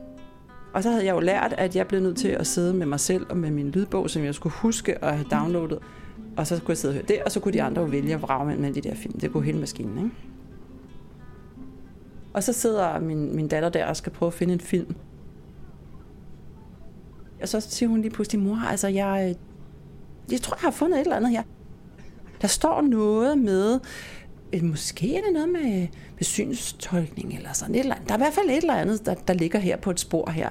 Og 0.73 0.83
så 0.83 0.89
havde 0.89 1.05
jeg 1.05 1.15
jo 1.15 1.19
lært, 1.19 1.53
at 1.57 1.75
jeg 1.75 1.87
blev 1.87 2.01
nødt 2.01 2.17
til 2.17 2.27
at 2.27 2.47
sidde 2.47 2.73
med 2.73 2.85
mig 2.85 2.99
selv 2.99 3.25
og 3.29 3.37
med 3.37 3.51
min 3.51 3.69
lydbog, 3.71 4.09
som 4.09 4.23
jeg 4.23 4.35
skulle 4.35 4.53
huske 4.53 5.03
at 5.03 5.15
have 5.15 5.27
downloadet. 5.31 5.79
Og 6.37 6.47
så 6.47 6.55
kunne 6.59 6.69
jeg 6.69 6.77
sidde 6.77 6.91
og 6.91 6.95
høre 6.95 7.05
det, 7.07 7.23
og 7.25 7.31
så 7.31 7.39
kunne 7.39 7.53
de 7.53 7.63
andre 7.63 7.81
jo 7.81 7.87
vælge 7.87 8.13
at 8.13 8.21
vrage 8.21 8.57
med 8.57 8.73
de 8.73 8.81
der 8.81 8.95
film. 8.95 9.19
Det 9.19 9.31
kunne 9.31 9.43
hele 9.43 9.59
maskinen, 9.59 9.97
ikke? 9.97 10.32
Og 12.33 12.43
så 12.43 12.53
sidder 12.53 12.99
min, 12.99 13.35
min 13.35 13.47
datter 13.47 13.69
der 13.69 13.85
og 13.85 13.97
skal 13.97 14.11
prøve 14.11 14.27
at 14.27 14.33
finde 14.33 14.53
en 14.53 14.59
film. 14.59 14.95
Og 17.41 17.49
så 17.49 17.59
siger 17.59 17.89
hun 17.89 18.01
lige 18.01 18.11
pludselig, 18.11 18.41
mor, 18.41 18.55
altså 18.55 18.87
jeg, 18.87 19.27
øh, 19.29 19.35
jeg 20.31 20.41
tror, 20.41 20.55
jeg 20.55 20.61
har 20.61 20.71
fundet 20.71 20.99
et 20.99 21.03
eller 21.03 21.15
andet 21.15 21.31
her. 21.31 21.43
Der 22.41 22.47
står 22.47 22.81
noget 22.81 23.37
med, 23.37 23.79
øh, 24.53 24.63
måske 24.63 25.17
er 25.17 25.21
det 25.21 25.33
noget 25.33 25.49
med, 25.49 25.87
med 26.15 26.23
synstolkning 26.23 27.35
eller 27.35 27.53
sådan 27.53 27.75
et 27.75 27.79
eller 27.79 27.95
andet. 27.95 28.09
Der 28.09 28.13
er 28.13 28.17
i 28.17 28.21
hvert 28.21 28.33
fald 28.33 28.49
et 28.49 28.57
eller 28.57 28.75
andet, 28.75 29.05
der, 29.05 29.13
der 29.13 29.33
ligger 29.33 29.59
her 29.59 29.77
på 29.77 29.91
et 29.91 29.99
spor 29.99 30.29
her. 30.29 30.49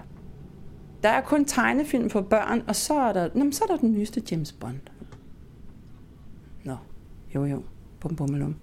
Der 1.03 1.09
er 1.09 1.21
kun 1.21 1.45
tegnefilm 1.45 2.11
for 2.11 2.21
børn, 2.21 2.63
og 2.69 2.77
så 2.77 2.95
er 2.95 3.13
der, 3.13 3.29
jamen, 3.35 3.53
så 3.53 3.65
er 3.65 3.69
der 3.75 3.77
den 3.77 3.93
nyeste 3.93 4.23
James 4.31 4.53
Bond. 4.53 4.81
Nå, 6.65 6.77
jo 7.35 7.45
jo, 7.45 7.63
bum 8.01 8.17
bum 8.17 8.55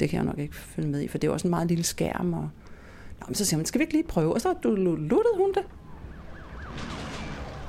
Det 0.00 0.08
kan 0.08 0.16
jeg 0.16 0.24
nok 0.24 0.38
ikke 0.38 0.54
følge 0.54 0.88
med 0.88 1.00
i, 1.00 1.08
for 1.08 1.18
det 1.18 1.28
er 1.28 1.32
også 1.32 1.46
en 1.46 1.50
meget 1.50 1.68
lille 1.68 1.84
skærm. 1.84 2.32
Og... 2.32 2.48
Nå, 3.28 3.34
så 3.34 3.44
siger 3.44 3.58
man, 3.58 3.66
skal 3.66 3.78
vi 3.78 3.82
ikke 3.82 3.94
lige 3.94 4.08
prøve? 4.08 4.34
Og 4.34 4.40
så 4.40 4.54
luttede 4.64 5.36
hun 5.36 5.52
det. 5.54 5.62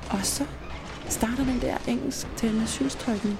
Og 0.09 0.19
så 0.25 0.45
starter 1.09 1.45
den 1.45 1.61
der 1.61 1.77
engelsk 1.87 2.27
til 2.35 2.67
synstolkning. 2.67 3.37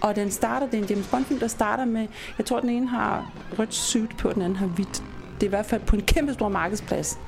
Og 0.00 0.16
den 0.16 0.30
starter, 0.30 0.66
det 0.66 0.78
er 0.78 0.82
en 0.82 0.88
James 0.88 1.08
Bond-film, 1.08 1.40
der 1.40 1.46
starter 1.46 1.84
med, 1.84 2.06
jeg 2.38 2.46
tror, 2.46 2.60
den 2.60 2.70
ene 2.70 2.88
har 2.88 3.32
rødt 3.58 3.74
suit 3.74 4.16
på, 4.16 4.32
den 4.32 4.42
anden 4.42 4.56
har 4.56 4.66
hvidt. 4.66 5.02
Det 5.34 5.42
er 5.42 5.46
i 5.46 5.48
hvert 5.48 5.66
fald 5.66 5.82
på 5.82 5.96
en 5.96 6.02
kæmpe 6.02 6.32
stor 6.32 6.48
markedsplads, 6.48 7.18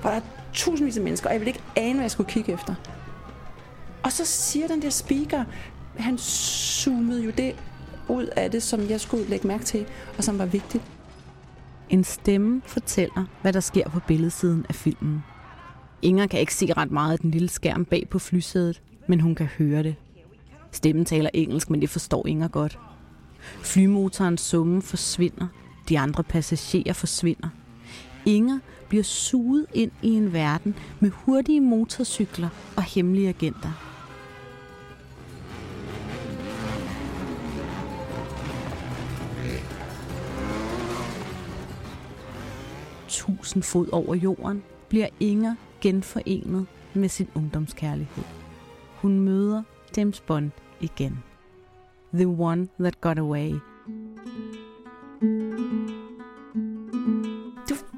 hvor 0.00 0.10
der 0.10 0.16
er 0.16 0.22
tusindvis 0.52 0.96
af 0.96 1.02
mennesker, 1.02 1.28
og 1.28 1.32
jeg 1.32 1.40
vil 1.40 1.48
ikke 1.48 1.62
ane, 1.76 1.92
hvad 1.92 2.02
jeg 2.02 2.10
skulle 2.10 2.30
kigge 2.30 2.52
efter. 2.52 2.74
Og 4.02 4.12
så 4.12 4.24
siger 4.24 4.66
den 4.66 4.82
der 4.82 4.90
speaker, 4.90 5.44
han 5.96 6.18
zoomede 6.18 7.24
jo 7.24 7.30
det 7.30 7.54
ud 8.08 8.26
af 8.36 8.50
det, 8.50 8.62
som 8.62 8.88
jeg 8.88 9.00
skulle 9.00 9.26
lægge 9.26 9.48
mærke 9.48 9.64
til, 9.64 9.86
og 10.18 10.24
som 10.24 10.38
var 10.38 10.46
vigtigt. 10.46 10.82
En 11.90 12.04
stemme 12.04 12.62
fortæller, 12.66 13.24
hvad 13.42 13.52
der 13.52 13.60
sker 13.60 13.88
på 13.88 14.00
billedsiden 14.06 14.66
af 14.68 14.74
filmen. 14.74 15.24
Inger 16.02 16.26
kan 16.26 16.40
ikke 16.40 16.54
se 16.54 16.72
ret 16.72 16.90
meget 16.90 17.12
af 17.12 17.18
den 17.18 17.30
lille 17.30 17.48
skærm 17.48 17.84
bag 17.84 18.08
på 18.10 18.18
flysædet, 18.18 18.82
men 19.08 19.20
hun 19.20 19.34
kan 19.34 19.46
høre 19.46 19.82
det. 19.82 19.94
Stemmen 20.72 21.04
taler 21.04 21.30
engelsk, 21.34 21.70
men 21.70 21.80
det 21.80 21.90
forstår 21.90 22.26
Inger 22.26 22.48
godt. 22.48 22.78
Flymotorens 23.62 24.40
summe 24.40 24.82
forsvinder. 24.82 25.46
De 25.88 25.98
andre 25.98 26.24
passagerer 26.24 26.92
forsvinder. 26.92 27.48
Inger 28.26 28.58
bliver 28.88 29.04
suget 29.04 29.66
ind 29.74 29.90
i 30.02 30.08
en 30.08 30.32
verden 30.32 30.74
med 31.00 31.10
hurtige 31.10 31.60
motorcykler 31.60 32.48
og 32.76 32.82
hemmelige 32.82 33.28
agenter. 33.28 33.95
Tusind 43.16 43.62
fod 43.62 43.88
over 43.92 44.14
jorden 44.14 44.62
bliver 44.88 45.08
Inger 45.20 45.54
genforenet 45.80 46.66
med 46.94 47.08
sin 47.08 47.28
ungdomskærlighed. 47.34 48.24
Hun 48.96 49.18
møder 49.18 49.62
James 49.96 50.20
Bond 50.20 50.50
igen. 50.80 51.18
The 52.14 52.28
One 52.28 52.68
That 52.80 53.00
Got 53.00 53.18
Away. 53.18 53.48
Det, 53.48 53.60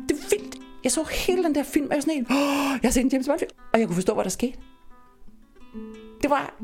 det 0.09 0.17
var 0.17 0.31
vildt. 0.31 0.57
Jeg 0.85 0.93
så 0.93 1.05
hele 1.27 1.45
den 1.45 1.55
der 1.55 1.63
film, 1.63 1.87
og 1.87 1.91
jeg 1.91 1.97
var 1.97 2.01
sådan 2.01 2.19
en, 2.19 2.27
oh, 2.31 2.71
jeg 2.73 2.81
har 2.83 2.91
set 2.91 3.05
en 3.05 3.11
James 3.13 3.27
Bond 3.29 3.39
film, 3.39 3.51
og 3.73 3.81
jeg 3.81 3.89
kunne 3.89 3.95
forstå, 3.95 4.15
hvad 4.15 4.25
der 4.25 4.31
skete. 4.31 4.59
Det 6.23 6.31
var, 6.31 6.55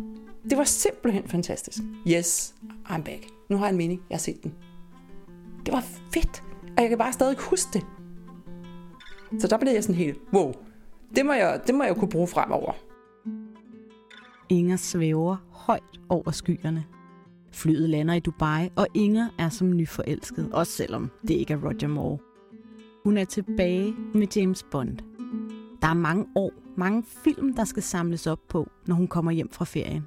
det 0.51 0.59
var 0.59 0.65
simpelthen 0.65 1.29
fantastisk. 1.29 1.79
Yes, 2.09 2.55
I'm 2.89 3.03
back. 3.03 3.27
Nu 3.51 3.57
har 3.57 3.65
jeg 3.65 3.73
en 3.73 3.79
mening. 3.79 4.01
Jeg 4.11 4.17
har 4.17 4.21
set 4.21 4.43
den. 4.43 4.55
Det 5.67 5.75
var 5.75 5.85
fedt, 6.15 6.43
og 6.77 6.83
jeg 6.83 6.89
kan 6.89 6.99
bare 6.99 7.13
stadig 7.13 7.37
huske 7.39 7.69
det. 7.73 7.87
Så 9.39 9.49
der 9.49 9.59
blev 9.59 9.73
jeg 9.73 9.85
sådan 9.85 9.95
helt, 9.95 10.19
wow, 10.33 10.53
det 11.17 11.27
må 11.27 11.33
jeg, 11.33 11.63
det 11.67 11.75
må 11.75 11.85
jeg 11.85 11.97
kunne 11.97 12.11
bruge 12.11 12.29
fremover. 12.29 12.73
Inger 14.49 14.77
svæver 14.77 15.37
højt 15.51 16.01
over 16.09 16.31
skyerne. 16.31 16.85
Flyet 17.51 17.91
lander 17.91 18.15
i 18.15 18.21
Dubai, 18.21 18.69
og 18.77 18.87
Inger 18.95 19.29
er 19.39 19.49
som 19.49 19.77
nyforelsket, 19.77 20.53
også 20.53 20.73
selvom 20.73 21.11
det 21.23 21.35
ikke 21.35 21.53
er 21.53 21.65
Roger 21.65 21.89
Moore. 21.89 22.19
Hun 23.05 23.17
er 23.17 23.25
tilbage 23.25 23.95
med 24.15 24.27
James 24.37 24.63
Bond. 24.63 24.99
Der 25.83 25.89
er 25.89 25.95
mange 25.95 26.27
år, 26.35 26.53
mange 26.77 27.05
film, 27.25 27.55
der 27.55 27.65
skal 27.65 27.83
samles 27.83 28.27
op 28.27 28.41
på, 28.49 28.71
når 28.87 28.95
hun 28.95 29.09
kommer 29.09 29.33
hjem 29.33 29.51
fra 29.51 29.65
ferien. 29.65 30.03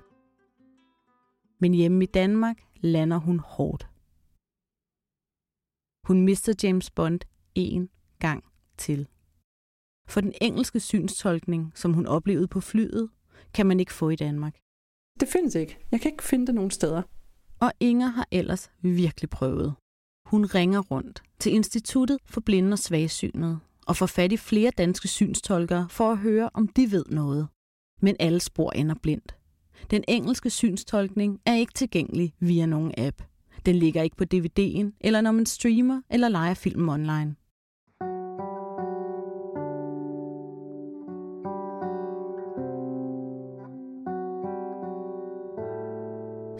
Men 1.59 1.73
hjemme 1.73 2.03
i 2.03 2.07
Danmark 2.07 2.57
lander 2.81 3.17
hun 3.17 3.39
hårdt. 3.39 3.87
Hun 6.07 6.21
mister 6.21 6.53
James 6.63 6.91
Bond 6.91 7.19
en 7.55 7.89
gang 8.19 8.43
til. 8.77 9.07
For 10.07 10.21
den 10.21 10.33
engelske 10.41 10.79
synstolkning, 10.79 11.71
som 11.75 11.93
hun 11.93 12.05
oplevede 12.05 12.47
på 12.47 12.61
flyet, 12.61 13.09
kan 13.53 13.65
man 13.65 13.79
ikke 13.79 13.93
få 13.93 14.09
i 14.09 14.15
Danmark. 14.15 14.57
Det 15.19 15.27
findes 15.27 15.55
ikke. 15.55 15.77
Jeg 15.91 16.01
kan 16.01 16.11
ikke 16.11 16.23
finde 16.23 16.47
det 16.47 16.55
nogen 16.55 16.71
steder. 16.71 17.01
Og 17.59 17.71
Inger 17.79 18.07
har 18.07 18.27
ellers 18.31 18.71
virkelig 18.81 19.29
prøvet. 19.29 19.73
Hun 20.25 20.45
ringer 20.45 20.79
rundt 20.79 21.23
til 21.39 21.53
Instituttet 21.53 22.17
for 22.25 22.41
Blinde 22.41 22.73
og 22.73 22.79
Svagsynede 22.79 23.59
og 23.87 23.95
får 23.95 24.05
fat 24.05 24.31
i 24.31 24.37
flere 24.37 24.71
danske 24.77 25.07
synstolkere 25.07 25.87
for 25.89 26.11
at 26.11 26.17
høre, 26.17 26.49
om 26.53 26.67
de 26.67 26.91
ved 26.91 27.05
noget. 27.09 27.47
Men 28.01 28.15
alle 28.19 28.39
spor 28.39 28.71
ender 28.71 28.95
blindt. 29.01 29.35
Den 29.91 30.03
engelske 30.07 30.49
synstolkning 30.49 31.41
er 31.45 31.55
ikke 31.55 31.73
tilgængelig 31.73 32.33
via 32.39 32.65
nogen 32.65 32.93
app. 32.97 33.21
Den 33.65 33.75
ligger 33.75 34.01
ikke 34.01 34.15
på 34.15 34.23
DVD'en, 34.33 34.97
eller 35.01 35.21
når 35.21 35.31
man 35.31 35.45
streamer 35.45 36.01
eller 36.09 36.29
leger 36.29 36.53
film 36.53 36.89
online. 36.89 37.35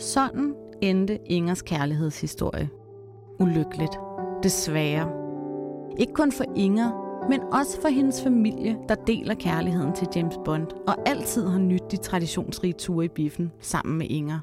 Sådan 0.08 0.54
endte 0.82 1.20
Ingers 1.26 1.62
kærlighedshistorie. 1.62 2.70
Ulykkeligt. 3.40 4.00
Desværre. 4.44 5.10
Ikke 6.00 6.14
kun 6.14 6.32
for 6.32 6.46
Inger, 6.56 6.92
men 7.30 7.40
også 7.54 7.82
for 7.82 7.88
hendes 7.88 8.24
familie, 8.24 8.78
der 8.90 8.96
deler 8.96 9.36
kærligheden 9.36 9.94
til 9.94 10.08
James 10.16 10.36
Bond 10.46 10.68
og 10.88 11.10
altid 11.10 11.48
har 11.48 11.60
nyt 11.60 11.92
de 11.92 11.98
traditionsrige 11.98 12.74
ture 12.74 13.06
i 13.06 13.08
biffen 13.08 13.52
sammen 13.60 13.98
med 13.98 14.08
Inger. 14.10 14.40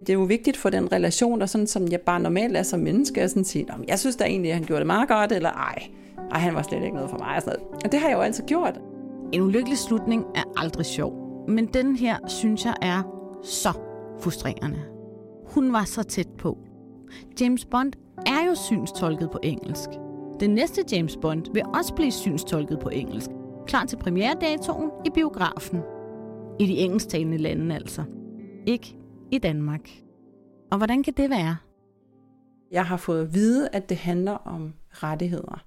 Det 0.00 0.08
er 0.08 0.14
jo 0.14 0.22
vigtigt 0.22 0.56
for 0.56 0.70
den 0.70 0.92
relation, 0.92 1.42
og 1.42 1.48
sådan 1.48 1.66
som 1.66 1.88
jeg 1.90 2.00
bare 2.00 2.20
normalt 2.20 2.56
er 2.56 2.62
som 2.62 2.80
menneske, 2.80 3.22
at 3.22 3.30
sådan 3.30 3.44
sige, 3.44 3.66
jeg 3.88 3.98
synes 3.98 4.16
da 4.16 4.24
egentlig, 4.24 4.50
at 4.50 4.56
han 4.56 4.66
gjorde 4.66 4.80
det 4.80 4.86
meget 4.86 5.08
godt, 5.08 5.32
eller 5.32 5.50
ej, 5.50 5.82
ej 6.30 6.38
han 6.38 6.54
var 6.54 6.62
slet 6.62 6.82
ikke 6.82 6.94
noget 6.94 7.10
for 7.10 7.18
mig. 7.18 7.36
Og, 7.36 7.42
sådan 7.42 7.58
noget. 7.60 7.84
og 7.84 7.92
det 7.92 8.00
har 8.00 8.08
jeg 8.08 8.16
jo 8.16 8.22
altid 8.22 8.44
gjort. 8.44 8.80
En 9.32 9.42
ulykkelig 9.42 9.78
slutning 9.78 10.24
er 10.34 10.42
aldrig 10.56 10.86
sjov, 10.86 11.12
men 11.48 11.66
den 11.66 11.96
her 11.96 12.16
synes 12.28 12.64
jeg 12.64 12.74
er 12.82 13.02
så 13.42 13.72
frustrerende. 14.24 14.82
Hun 15.46 15.72
var 15.72 15.84
så 15.84 16.02
tæt 16.02 16.28
på. 16.38 16.58
James 17.40 17.64
Bond 17.64 17.92
er 18.26 18.46
jo 18.48 18.54
synstolket 18.54 19.30
på 19.30 19.38
engelsk. 19.42 19.88
Den 20.40 20.50
næste 20.50 20.84
James 20.92 21.16
Bond 21.16 21.52
vil 21.52 21.62
også 21.74 21.94
blive 21.94 22.12
synstolket 22.12 22.78
på 22.80 22.88
engelsk. 22.88 23.30
Klar 23.66 23.84
til 23.84 23.96
premieredatoen 23.96 24.90
i 25.06 25.10
biografen. 25.14 25.82
I 26.60 26.66
de 26.66 26.76
engelsktalende 26.76 27.36
lande 27.38 27.74
altså. 27.74 28.04
Ikke 28.66 28.96
i 29.30 29.38
Danmark. 29.38 29.90
Og 30.70 30.76
hvordan 30.76 31.02
kan 31.02 31.14
det 31.16 31.30
være? 31.30 31.56
Jeg 32.70 32.86
har 32.86 32.96
fået 32.96 33.22
at 33.22 33.34
vide, 33.34 33.68
at 33.72 33.88
det 33.88 33.96
handler 33.96 34.32
om 34.32 34.72
rettigheder. 34.90 35.64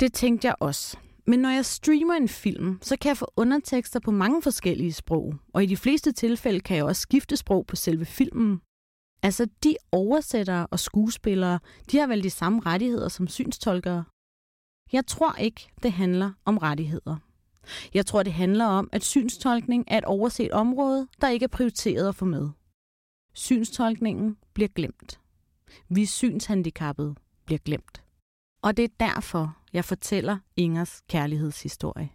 Det 0.00 0.12
tænkte 0.12 0.46
jeg 0.46 0.54
også. 0.60 0.98
Men 1.26 1.38
når 1.38 1.48
jeg 1.48 1.66
streamer 1.66 2.14
en 2.14 2.28
film, 2.28 2.78
så 2.82 2.96
kan 3.00 3.08
jeg 3.08 3.16
få 3.16 3.32
undertekster 3.36 4.00
på 4.00 4.10
mange 4.10 4.42
forskellige 4.42 4.92
sprog. 4.92 5.34
Og 5.52 5.62
i 5.62 5.66
de 5.66 5.76
fleste 5.76 6.12
tilfælde 6.12 6.60
kan 6.60 6.76
jeg 6.76 6.84
også 6.84 7.02
skifte 7.02 7.36
sprog 7.36 7.66
på 7.66 7.76
selve 7.76 8.04
filmen. 8.04 8.60
Altså, 9.22 9.46
de 9.64 9.76
oversættere 9.92 10.66
og 10.66 10.78
skuespillere, 10.78 11.58
de 11.90 11.98
har 11.98 12.06
vel 12.06 12.22
de 12.22 12.30
samme 12.30 12.60
rettigheder 12.60 13.08
som 13.08 13.28
synstolkere. 13.28 14.04
Jeg 14.92 15.06
tror 15.06 15.34
ikke, 15.34 15.68
det 15.82 15.92
handler 15.92 16.32
om 16.44 16.58
rettigheder. 16.58 17.16
Jeg 17.94 18.06
tror, 18.06 18.22
det 18.22 18.32
handler 18.32 18.64
om, 18.64 18.88
at 18.92 19.04
synstolkning 19.04 19.84
er 19.88 19.98
et 19.98 20.04
overset 20.04 20.50
område, 20.52 21.08
der 21.20 21.28
ikke 21.28 21.44
er 21.44 21.48
prioriteret 21.48 22.08
at 22.08 22.14
få 22.14 22.24
med. 22.24 22.48
Synstolkningen 23.34 24.36
bliver 24.54 24.68
glemt. 24.68 25.20
Vi 25.88 26.06
synshandicappede 26.06 27.14
bliver 27.46 27.58
glemt. 27.58 28.02
Og 28.62 28.76
det 28.76 28.84
er 28.84 28.88
derfor, 29.00 29.56
jeg 29.72 29.84
fortæller 29.84 30.38
Ingers 30.56 31.02
kærlighedshistorie. 31.08 32.10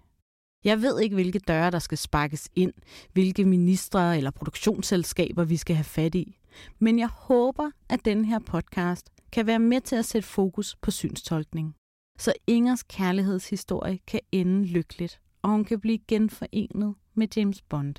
Jeg 0.64 0.82
ved 0.82 1.00
ikke, 1.00 1.14
hvilke 1.14 1.40
døre, 1.40 1.72
der 1.72 1.80
skal 1.80 1.98
sparkes 1.98 2.50
ind, 2.56 2.74
hvilke 3.14 3.46
ministre 3.46 4.18
eller 4.18 4.32
produktionsselskaber, 4.32 5.44
vi 5.44 5.58
skal 5.58 5.76
have 5.76 5.84
fat 5.84 6.16
i. 6.16 6.38
Men 6.80 7.00
jeg 7.00 7.08
håber, 7.08 7.72
at 7.90 8.06
den 8.06 8.26
her 8.26 8.40
podcast 8.40 9.10
kan 9.32 9.48
være 9.48 9.60
med 9.60 9.82
til 9.82 9.96
at 9.96 10.06
sætte 10.06 10.28
fokus 10.28 10.76
på 10.82 10.92
synstolkning. 10.92 11.76
Så 12.20 12.34
Ingers 12.48 12.84
kærlighedshistorie 12.84 14.00
kan 14.08 14.20
ende 14.32 14.66
lykkeligt, 14.66 15.22
og 15.42 15.50
hun 15.50 15.66
kan 15.66 15.80
blive 15.80 16.00
genforenet 16.08 16.96
med 17.14 17.28
James 17.36 17.62
Bond. 17.62 17.96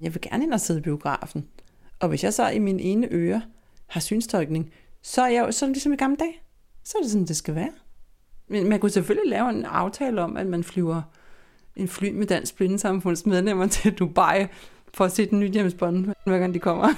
Jeg 0.00 0.14
vil 0.14 0.22
gerne 0.22 0.44
ind 0.44 0.52
og 0.52 0.60
sidde 0.60 0.80
i 0.80 0.82
biografen. 0.82 1.48
Og 2.00 2.08
hvis 2.08 2.24
jeg 2.24 2.34
så 2.34 2.48
i 2.48 2.58
min 2.58 2.80
ene 2.80 3.08
øre 3.10 3.42
har 3.86 4.00
synstolkning, 4.00 4.72
så 5.02 5.22
er 5.22 5.28
jeg 5.28 5.46
jo 5.46 5.52
sådan 5.52 5.72
ligesom 5.72 5.92
i 5.92 5.96
gamle 5.96 6.16
dage. 6.16 6.40
Så 6.84 6.98
er 6.98 7.02
det 7.02 7.10
sådan, 7.10 7.26
det 7.26 7.36
skal 7.36 7.54
være. 7.54 7.72
Men 8.48 8.68
man 8.68 8.80
kunne 8.80 8.90
selvfølgelig 8.90 9.30
lave 9.30 9.50
en 9.50 9.64
aftale 9.64 10.22
om, 10.22 10.36
at 10.36 10.46
man 10.46 10.64
flyver 10.64 11.02
en 11.76 11.88
fly 11.88 12.12
med 12.12 12.26
Dansk 12.26 12.56
Blindesamfunds 12.56 13.26
medlemmer 13.26 13.66
til 13.66 13.92
Dubai 13.92 14.46
for 14.94 15.04
at 15.04 15.12
se 15.12 15.26
den 15.26 15.40
nye 15.40 15.50
James 15.54 15.74
Bond, 15.74 16.06
hver 16.24 16.38
gang 16.38 16.54
de 16.54 16.58
kommer. 16.58 16.88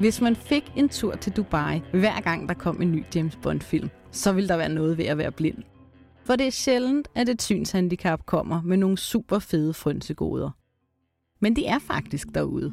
Hvis 0.00 0.20
man 0.20 0.36
fik 0.36 0.72
en 0.76 0.88
tur 0.88 1.14
til 1.14 1.32
Dubai, 1.32 1.82
hver 1.92 2.20
gang 2.20 2.48
der 2.48 2.54
kom 2.54 2.82
en 2.82 2.92
ny 2.92 3.04
James 3.14 3.38
Bond-film, 3.42 3.90
så 4.10 4.32
ville 4.32 4.48
der 4.48 4.56
være 4.56 4.68
noget 4.68 4.98
ved 4.98 5.04
at 5.04 5.18
være 5.18 5.32
blind. 5.32 5.58
For 6.24 6.36
det 6.36 6.46
er 6.46 6.50
sjældent, 6.50 7.08
at 7.14 7.28
et 7.28 7.42
synshandicap 7.42 8.26
kommer 8.26 8.62
med 8.62 8.76
nogle 8.76 8.98
super 8.98 9.38
fede 9.38 9.74
frynsegoder. 9.74 10.50
Men 11.40 11.56
det 11.56 11.70
er 11.70 11.78
faktisk 11.78 12.34
derude. 12.34 12.72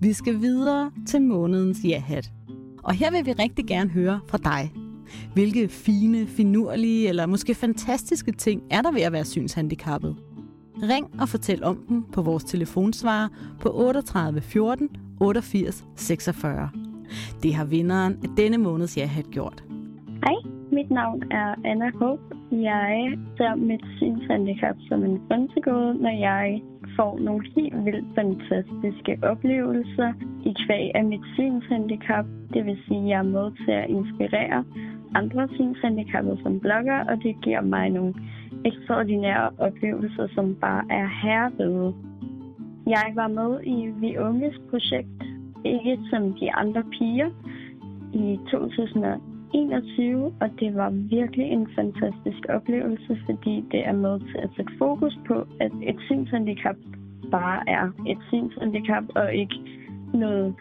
Vi 0.00 0.12
skal 0.12 0.40
videre 0.40 0.90
til 1.06 1.22
månedens 1.22 1.84
ja-hat. 1.84 2.32
Og 2.82 2.94
her 2.94 3.10
vil 3.10 3.26
vi 3.26 3.32
rigtig 3.32 3.66
gerne 3.66 3.90
høre 3.90 4.20
fra 4.28 4.38
dig. 4.38 4.72
Hvilke 5.34 5.68
fine, 5.68 6.26
finurlige 6.26 7.08
eller 7.08 7.26
måske 7.26 7.54
fantastiske 7.54 8.32
ting 8.32 8.62
er 8.70 8.82
der 8.82 8.92
ved 8.92 9.02
at 9.02 9.12
være 9.12 9.24
synshandicappet? 9.24 10.16
Ring 10.82 11.20
og 11.20 11.28
fortæl 11.28 11.64
om 11.64 11.84
dem 11.88 12.02
på 12.02 12.22
vores 12.22 12.44
telefonsvarer 12.44 13.28
på 13.60 13.70
38 13.74 14.40
14 14.40 14.88
88 15.20 15.84
46. 15.96 16.70
Det 17.42 17.54
har 17.54 17.64
vinderen 17.64 18.12
af 18.12 18.28
denne 18.36 18.58
måneds 18.58 18.96
ja-hat 18.96 19.30
gjort. 19.30 19.64
Hej, 20.24 20.50
mit 20.72 20.90
navn 20.90 21.22
er 21.30 21.54
Anna 21.64 21.90
Hope. 22.00 22.22
Jeg 22.52 23.18
ser 23.36 23.54
mit 23.54 23.84
synshandicap 23.96 24.76
som 24.88 25.04
en 25.04 25.20
fronsegåde, 25.28 25.94
når 26.02 26.10
jeg 26.28 26.62
får 26.96 27.18
nogle 27.18 27.44
helt 27.56 27.84
vildt 27.84 28.14
fantastiske 28.14 29.18
oplevelser 29.22 30.12
i 30.44 30.54
kvæg 30.66 30.90
af 30.94 31.04
mit 31.04 31.24
synshandicap. 31.34 32.26
Det 32.54 32.66
vil 32.66 32.78
sige, 32.86 33.02
at 33.02 33.08
jeg 33.08 33.18
er 33.18 33.32
med 33.36 33.46
til 33.64 33.72
at 33.72 33.90
inspirere 33.90 34.64
andre 35.14 35.48
synshandicappede 35.48 36.38
som 36.42 36.60
blogger, 36.60 37.04
og 37.04 37.22
det 37.22 37.34
giver 37.42 37.60
mig 37.60 37.90
nogle 37.90 38.14
ekstraordinære 38.64 39.50
oplevelser, 39.58 40.26
som 40.34 40.54
bare 40.54 40.84
er 40.90 41.06
hervede. 41.22 41.94
Jeg 42.86 43.12
var 43.14 43.28
med 43.28 43.60
i 43.64 43.86
Vi 44.00 44.18
Unges 44.18 44.60
projekt, 44.70 45.22
ikke 45.64 45.98
som 46.10 46.34
de 46.40 46.52
andre 46.52 46.82
piger, 46.98 47.30
i 48.12 48.38
21, 49.54 50.34
og 50.40 50.50
det 50.60 50.74
var 50.74 50.90
virkelig 50.90 51.46
en 51.46 51.68
fantastisk 51.74 52.42
oplevelse, 52.48 53.18
fordi 53.26 53.64
det 53.72 53.86
er 53.86 53.92
med 53.92 54.20
til 54.20 54.38
at 54.38 54.50
sætte 54.56 54.72
fokus 54.78 55.18
på, 55.26 55.46
at 55.60 55.72
et 55.82 55.96
synshandicap 56.06 56.76
bare 57.30 57.68
er 57.68 57.90
et 58.08 58.18
synshandicap, 58.28 59.04
og 59.14 59.34
ikke 59.34 59.58
noget 60.14 60.54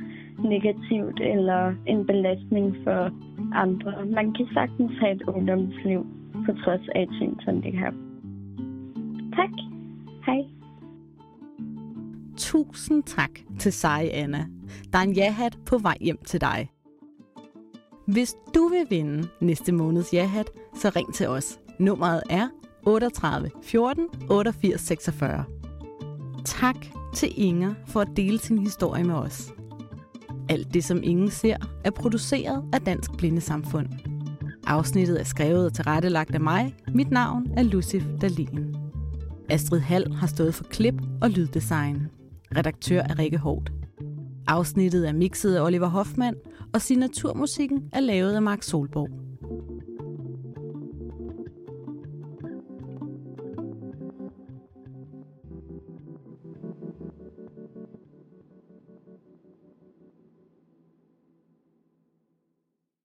negativt 0.43 1.19
eller 1.19 1.73
en 1.87 2.05
belastning 2.05 2.75
for 2.83 3.11
andre. 3.53 4.05
Man 4.05 4.33
kan 4.33 4.47
sagtens 4.53 4.91
have 4.99 5.15
et 5.15 5.21
ungdomsliv 5.21 6.05
på 6.45 6.51
trods 6.63 6.87
af 6.95 7.01
et 7.01 7.09
synshandicap. 7.19 7.93
Tak. 9.35 9.53
Hej. 10.25 10.41
Tusind 12.37 13.03
tak 13.03 13.31
til 13.59 13.73
Seje 13.73 14.09
Anna. 14.09 14.45
Der 14.93 14.99
er 14.99 15.03
en 15.03 15.13
ja 15.13 15.33
på 15.65 15.77
vej 15.77 15.97
hjem 16.01 16.17
til 16.25 16.41
dig. 16.41 16.80
Hvis 18.11 18.35
du 18.55 18.67
vil 18.67 18.85
vinde 18.89 19.27
næste 19.41 19.71
måneds 19.71 20.13
Jahat, 20.13 20.51
så 20.75 20.91
ring 20.95 21.13
til 21.13 21.27
os. 21.27 21.59
Nummeret 21.79 22.23
er 22.29 22.47
38 22.85 23.49
14 23.63 24.07
88 24.29 24.81
46. 24.81 25.45
Tak 26.45 26.75
til 27.15 27.29
Inger 27.35 27.73
for 27.87 28.01
at 28.01 28.07
dele 28.15 28.39
sin 28.39 28.57
historie 28.57 29.03
med 29.03 29.15
os. 29.15 29.53
Alt 30.49 30.73
det, 30.73 30.83
som 30.83 31.03
ingen 31.03 31.31
ser, 31.31 31.57
er 31.83 31.91
produceret 31.91 32.63
af 32.73 32.81
Dansk 32.81 33.11
Blindesamfund. 33.17 33.87
Afsnittet 34.67 35.19
er 35.19 35.25
skrevet 35.25 35.65
og 35.65 35.73
tilrettelagt 35.73 36.35
af 36.35 36.41
mig. 36.41 36.75
Mit 36.93 37.11
navn 37.11 37.47
er 37.57 37.63
Lucif 37.63 38.03
Dalin. 38.21 38.75
Astrid 39.49 39.79
Hall 39.79 40.13
har 40.13 40.27
stået 40.27 40.55
for 40.55 40.63
klip 40.63 41.01
og 41.21 41.29
lyddesign. 41.29 42.07
Redaktør 42.57 43.01
er 43.01 43.19
Rikke 43.19 43.37
Hårdt. 43.37 43.71
Afsnittet 44.47 45.07
er 45.07 45.13
mixet 45.13 45.55
af 45.55 45.65
Oliver 45.65 45.87
Hoffmann, 45.87 46.35
og 46.73 46.81
signaturmusikken 46.81 47.83
er 47.93 47.99
lavet 47.99 48.33
af 48.33 48.41
Mark 48.41 48.63
Solborg. 48.63 49.30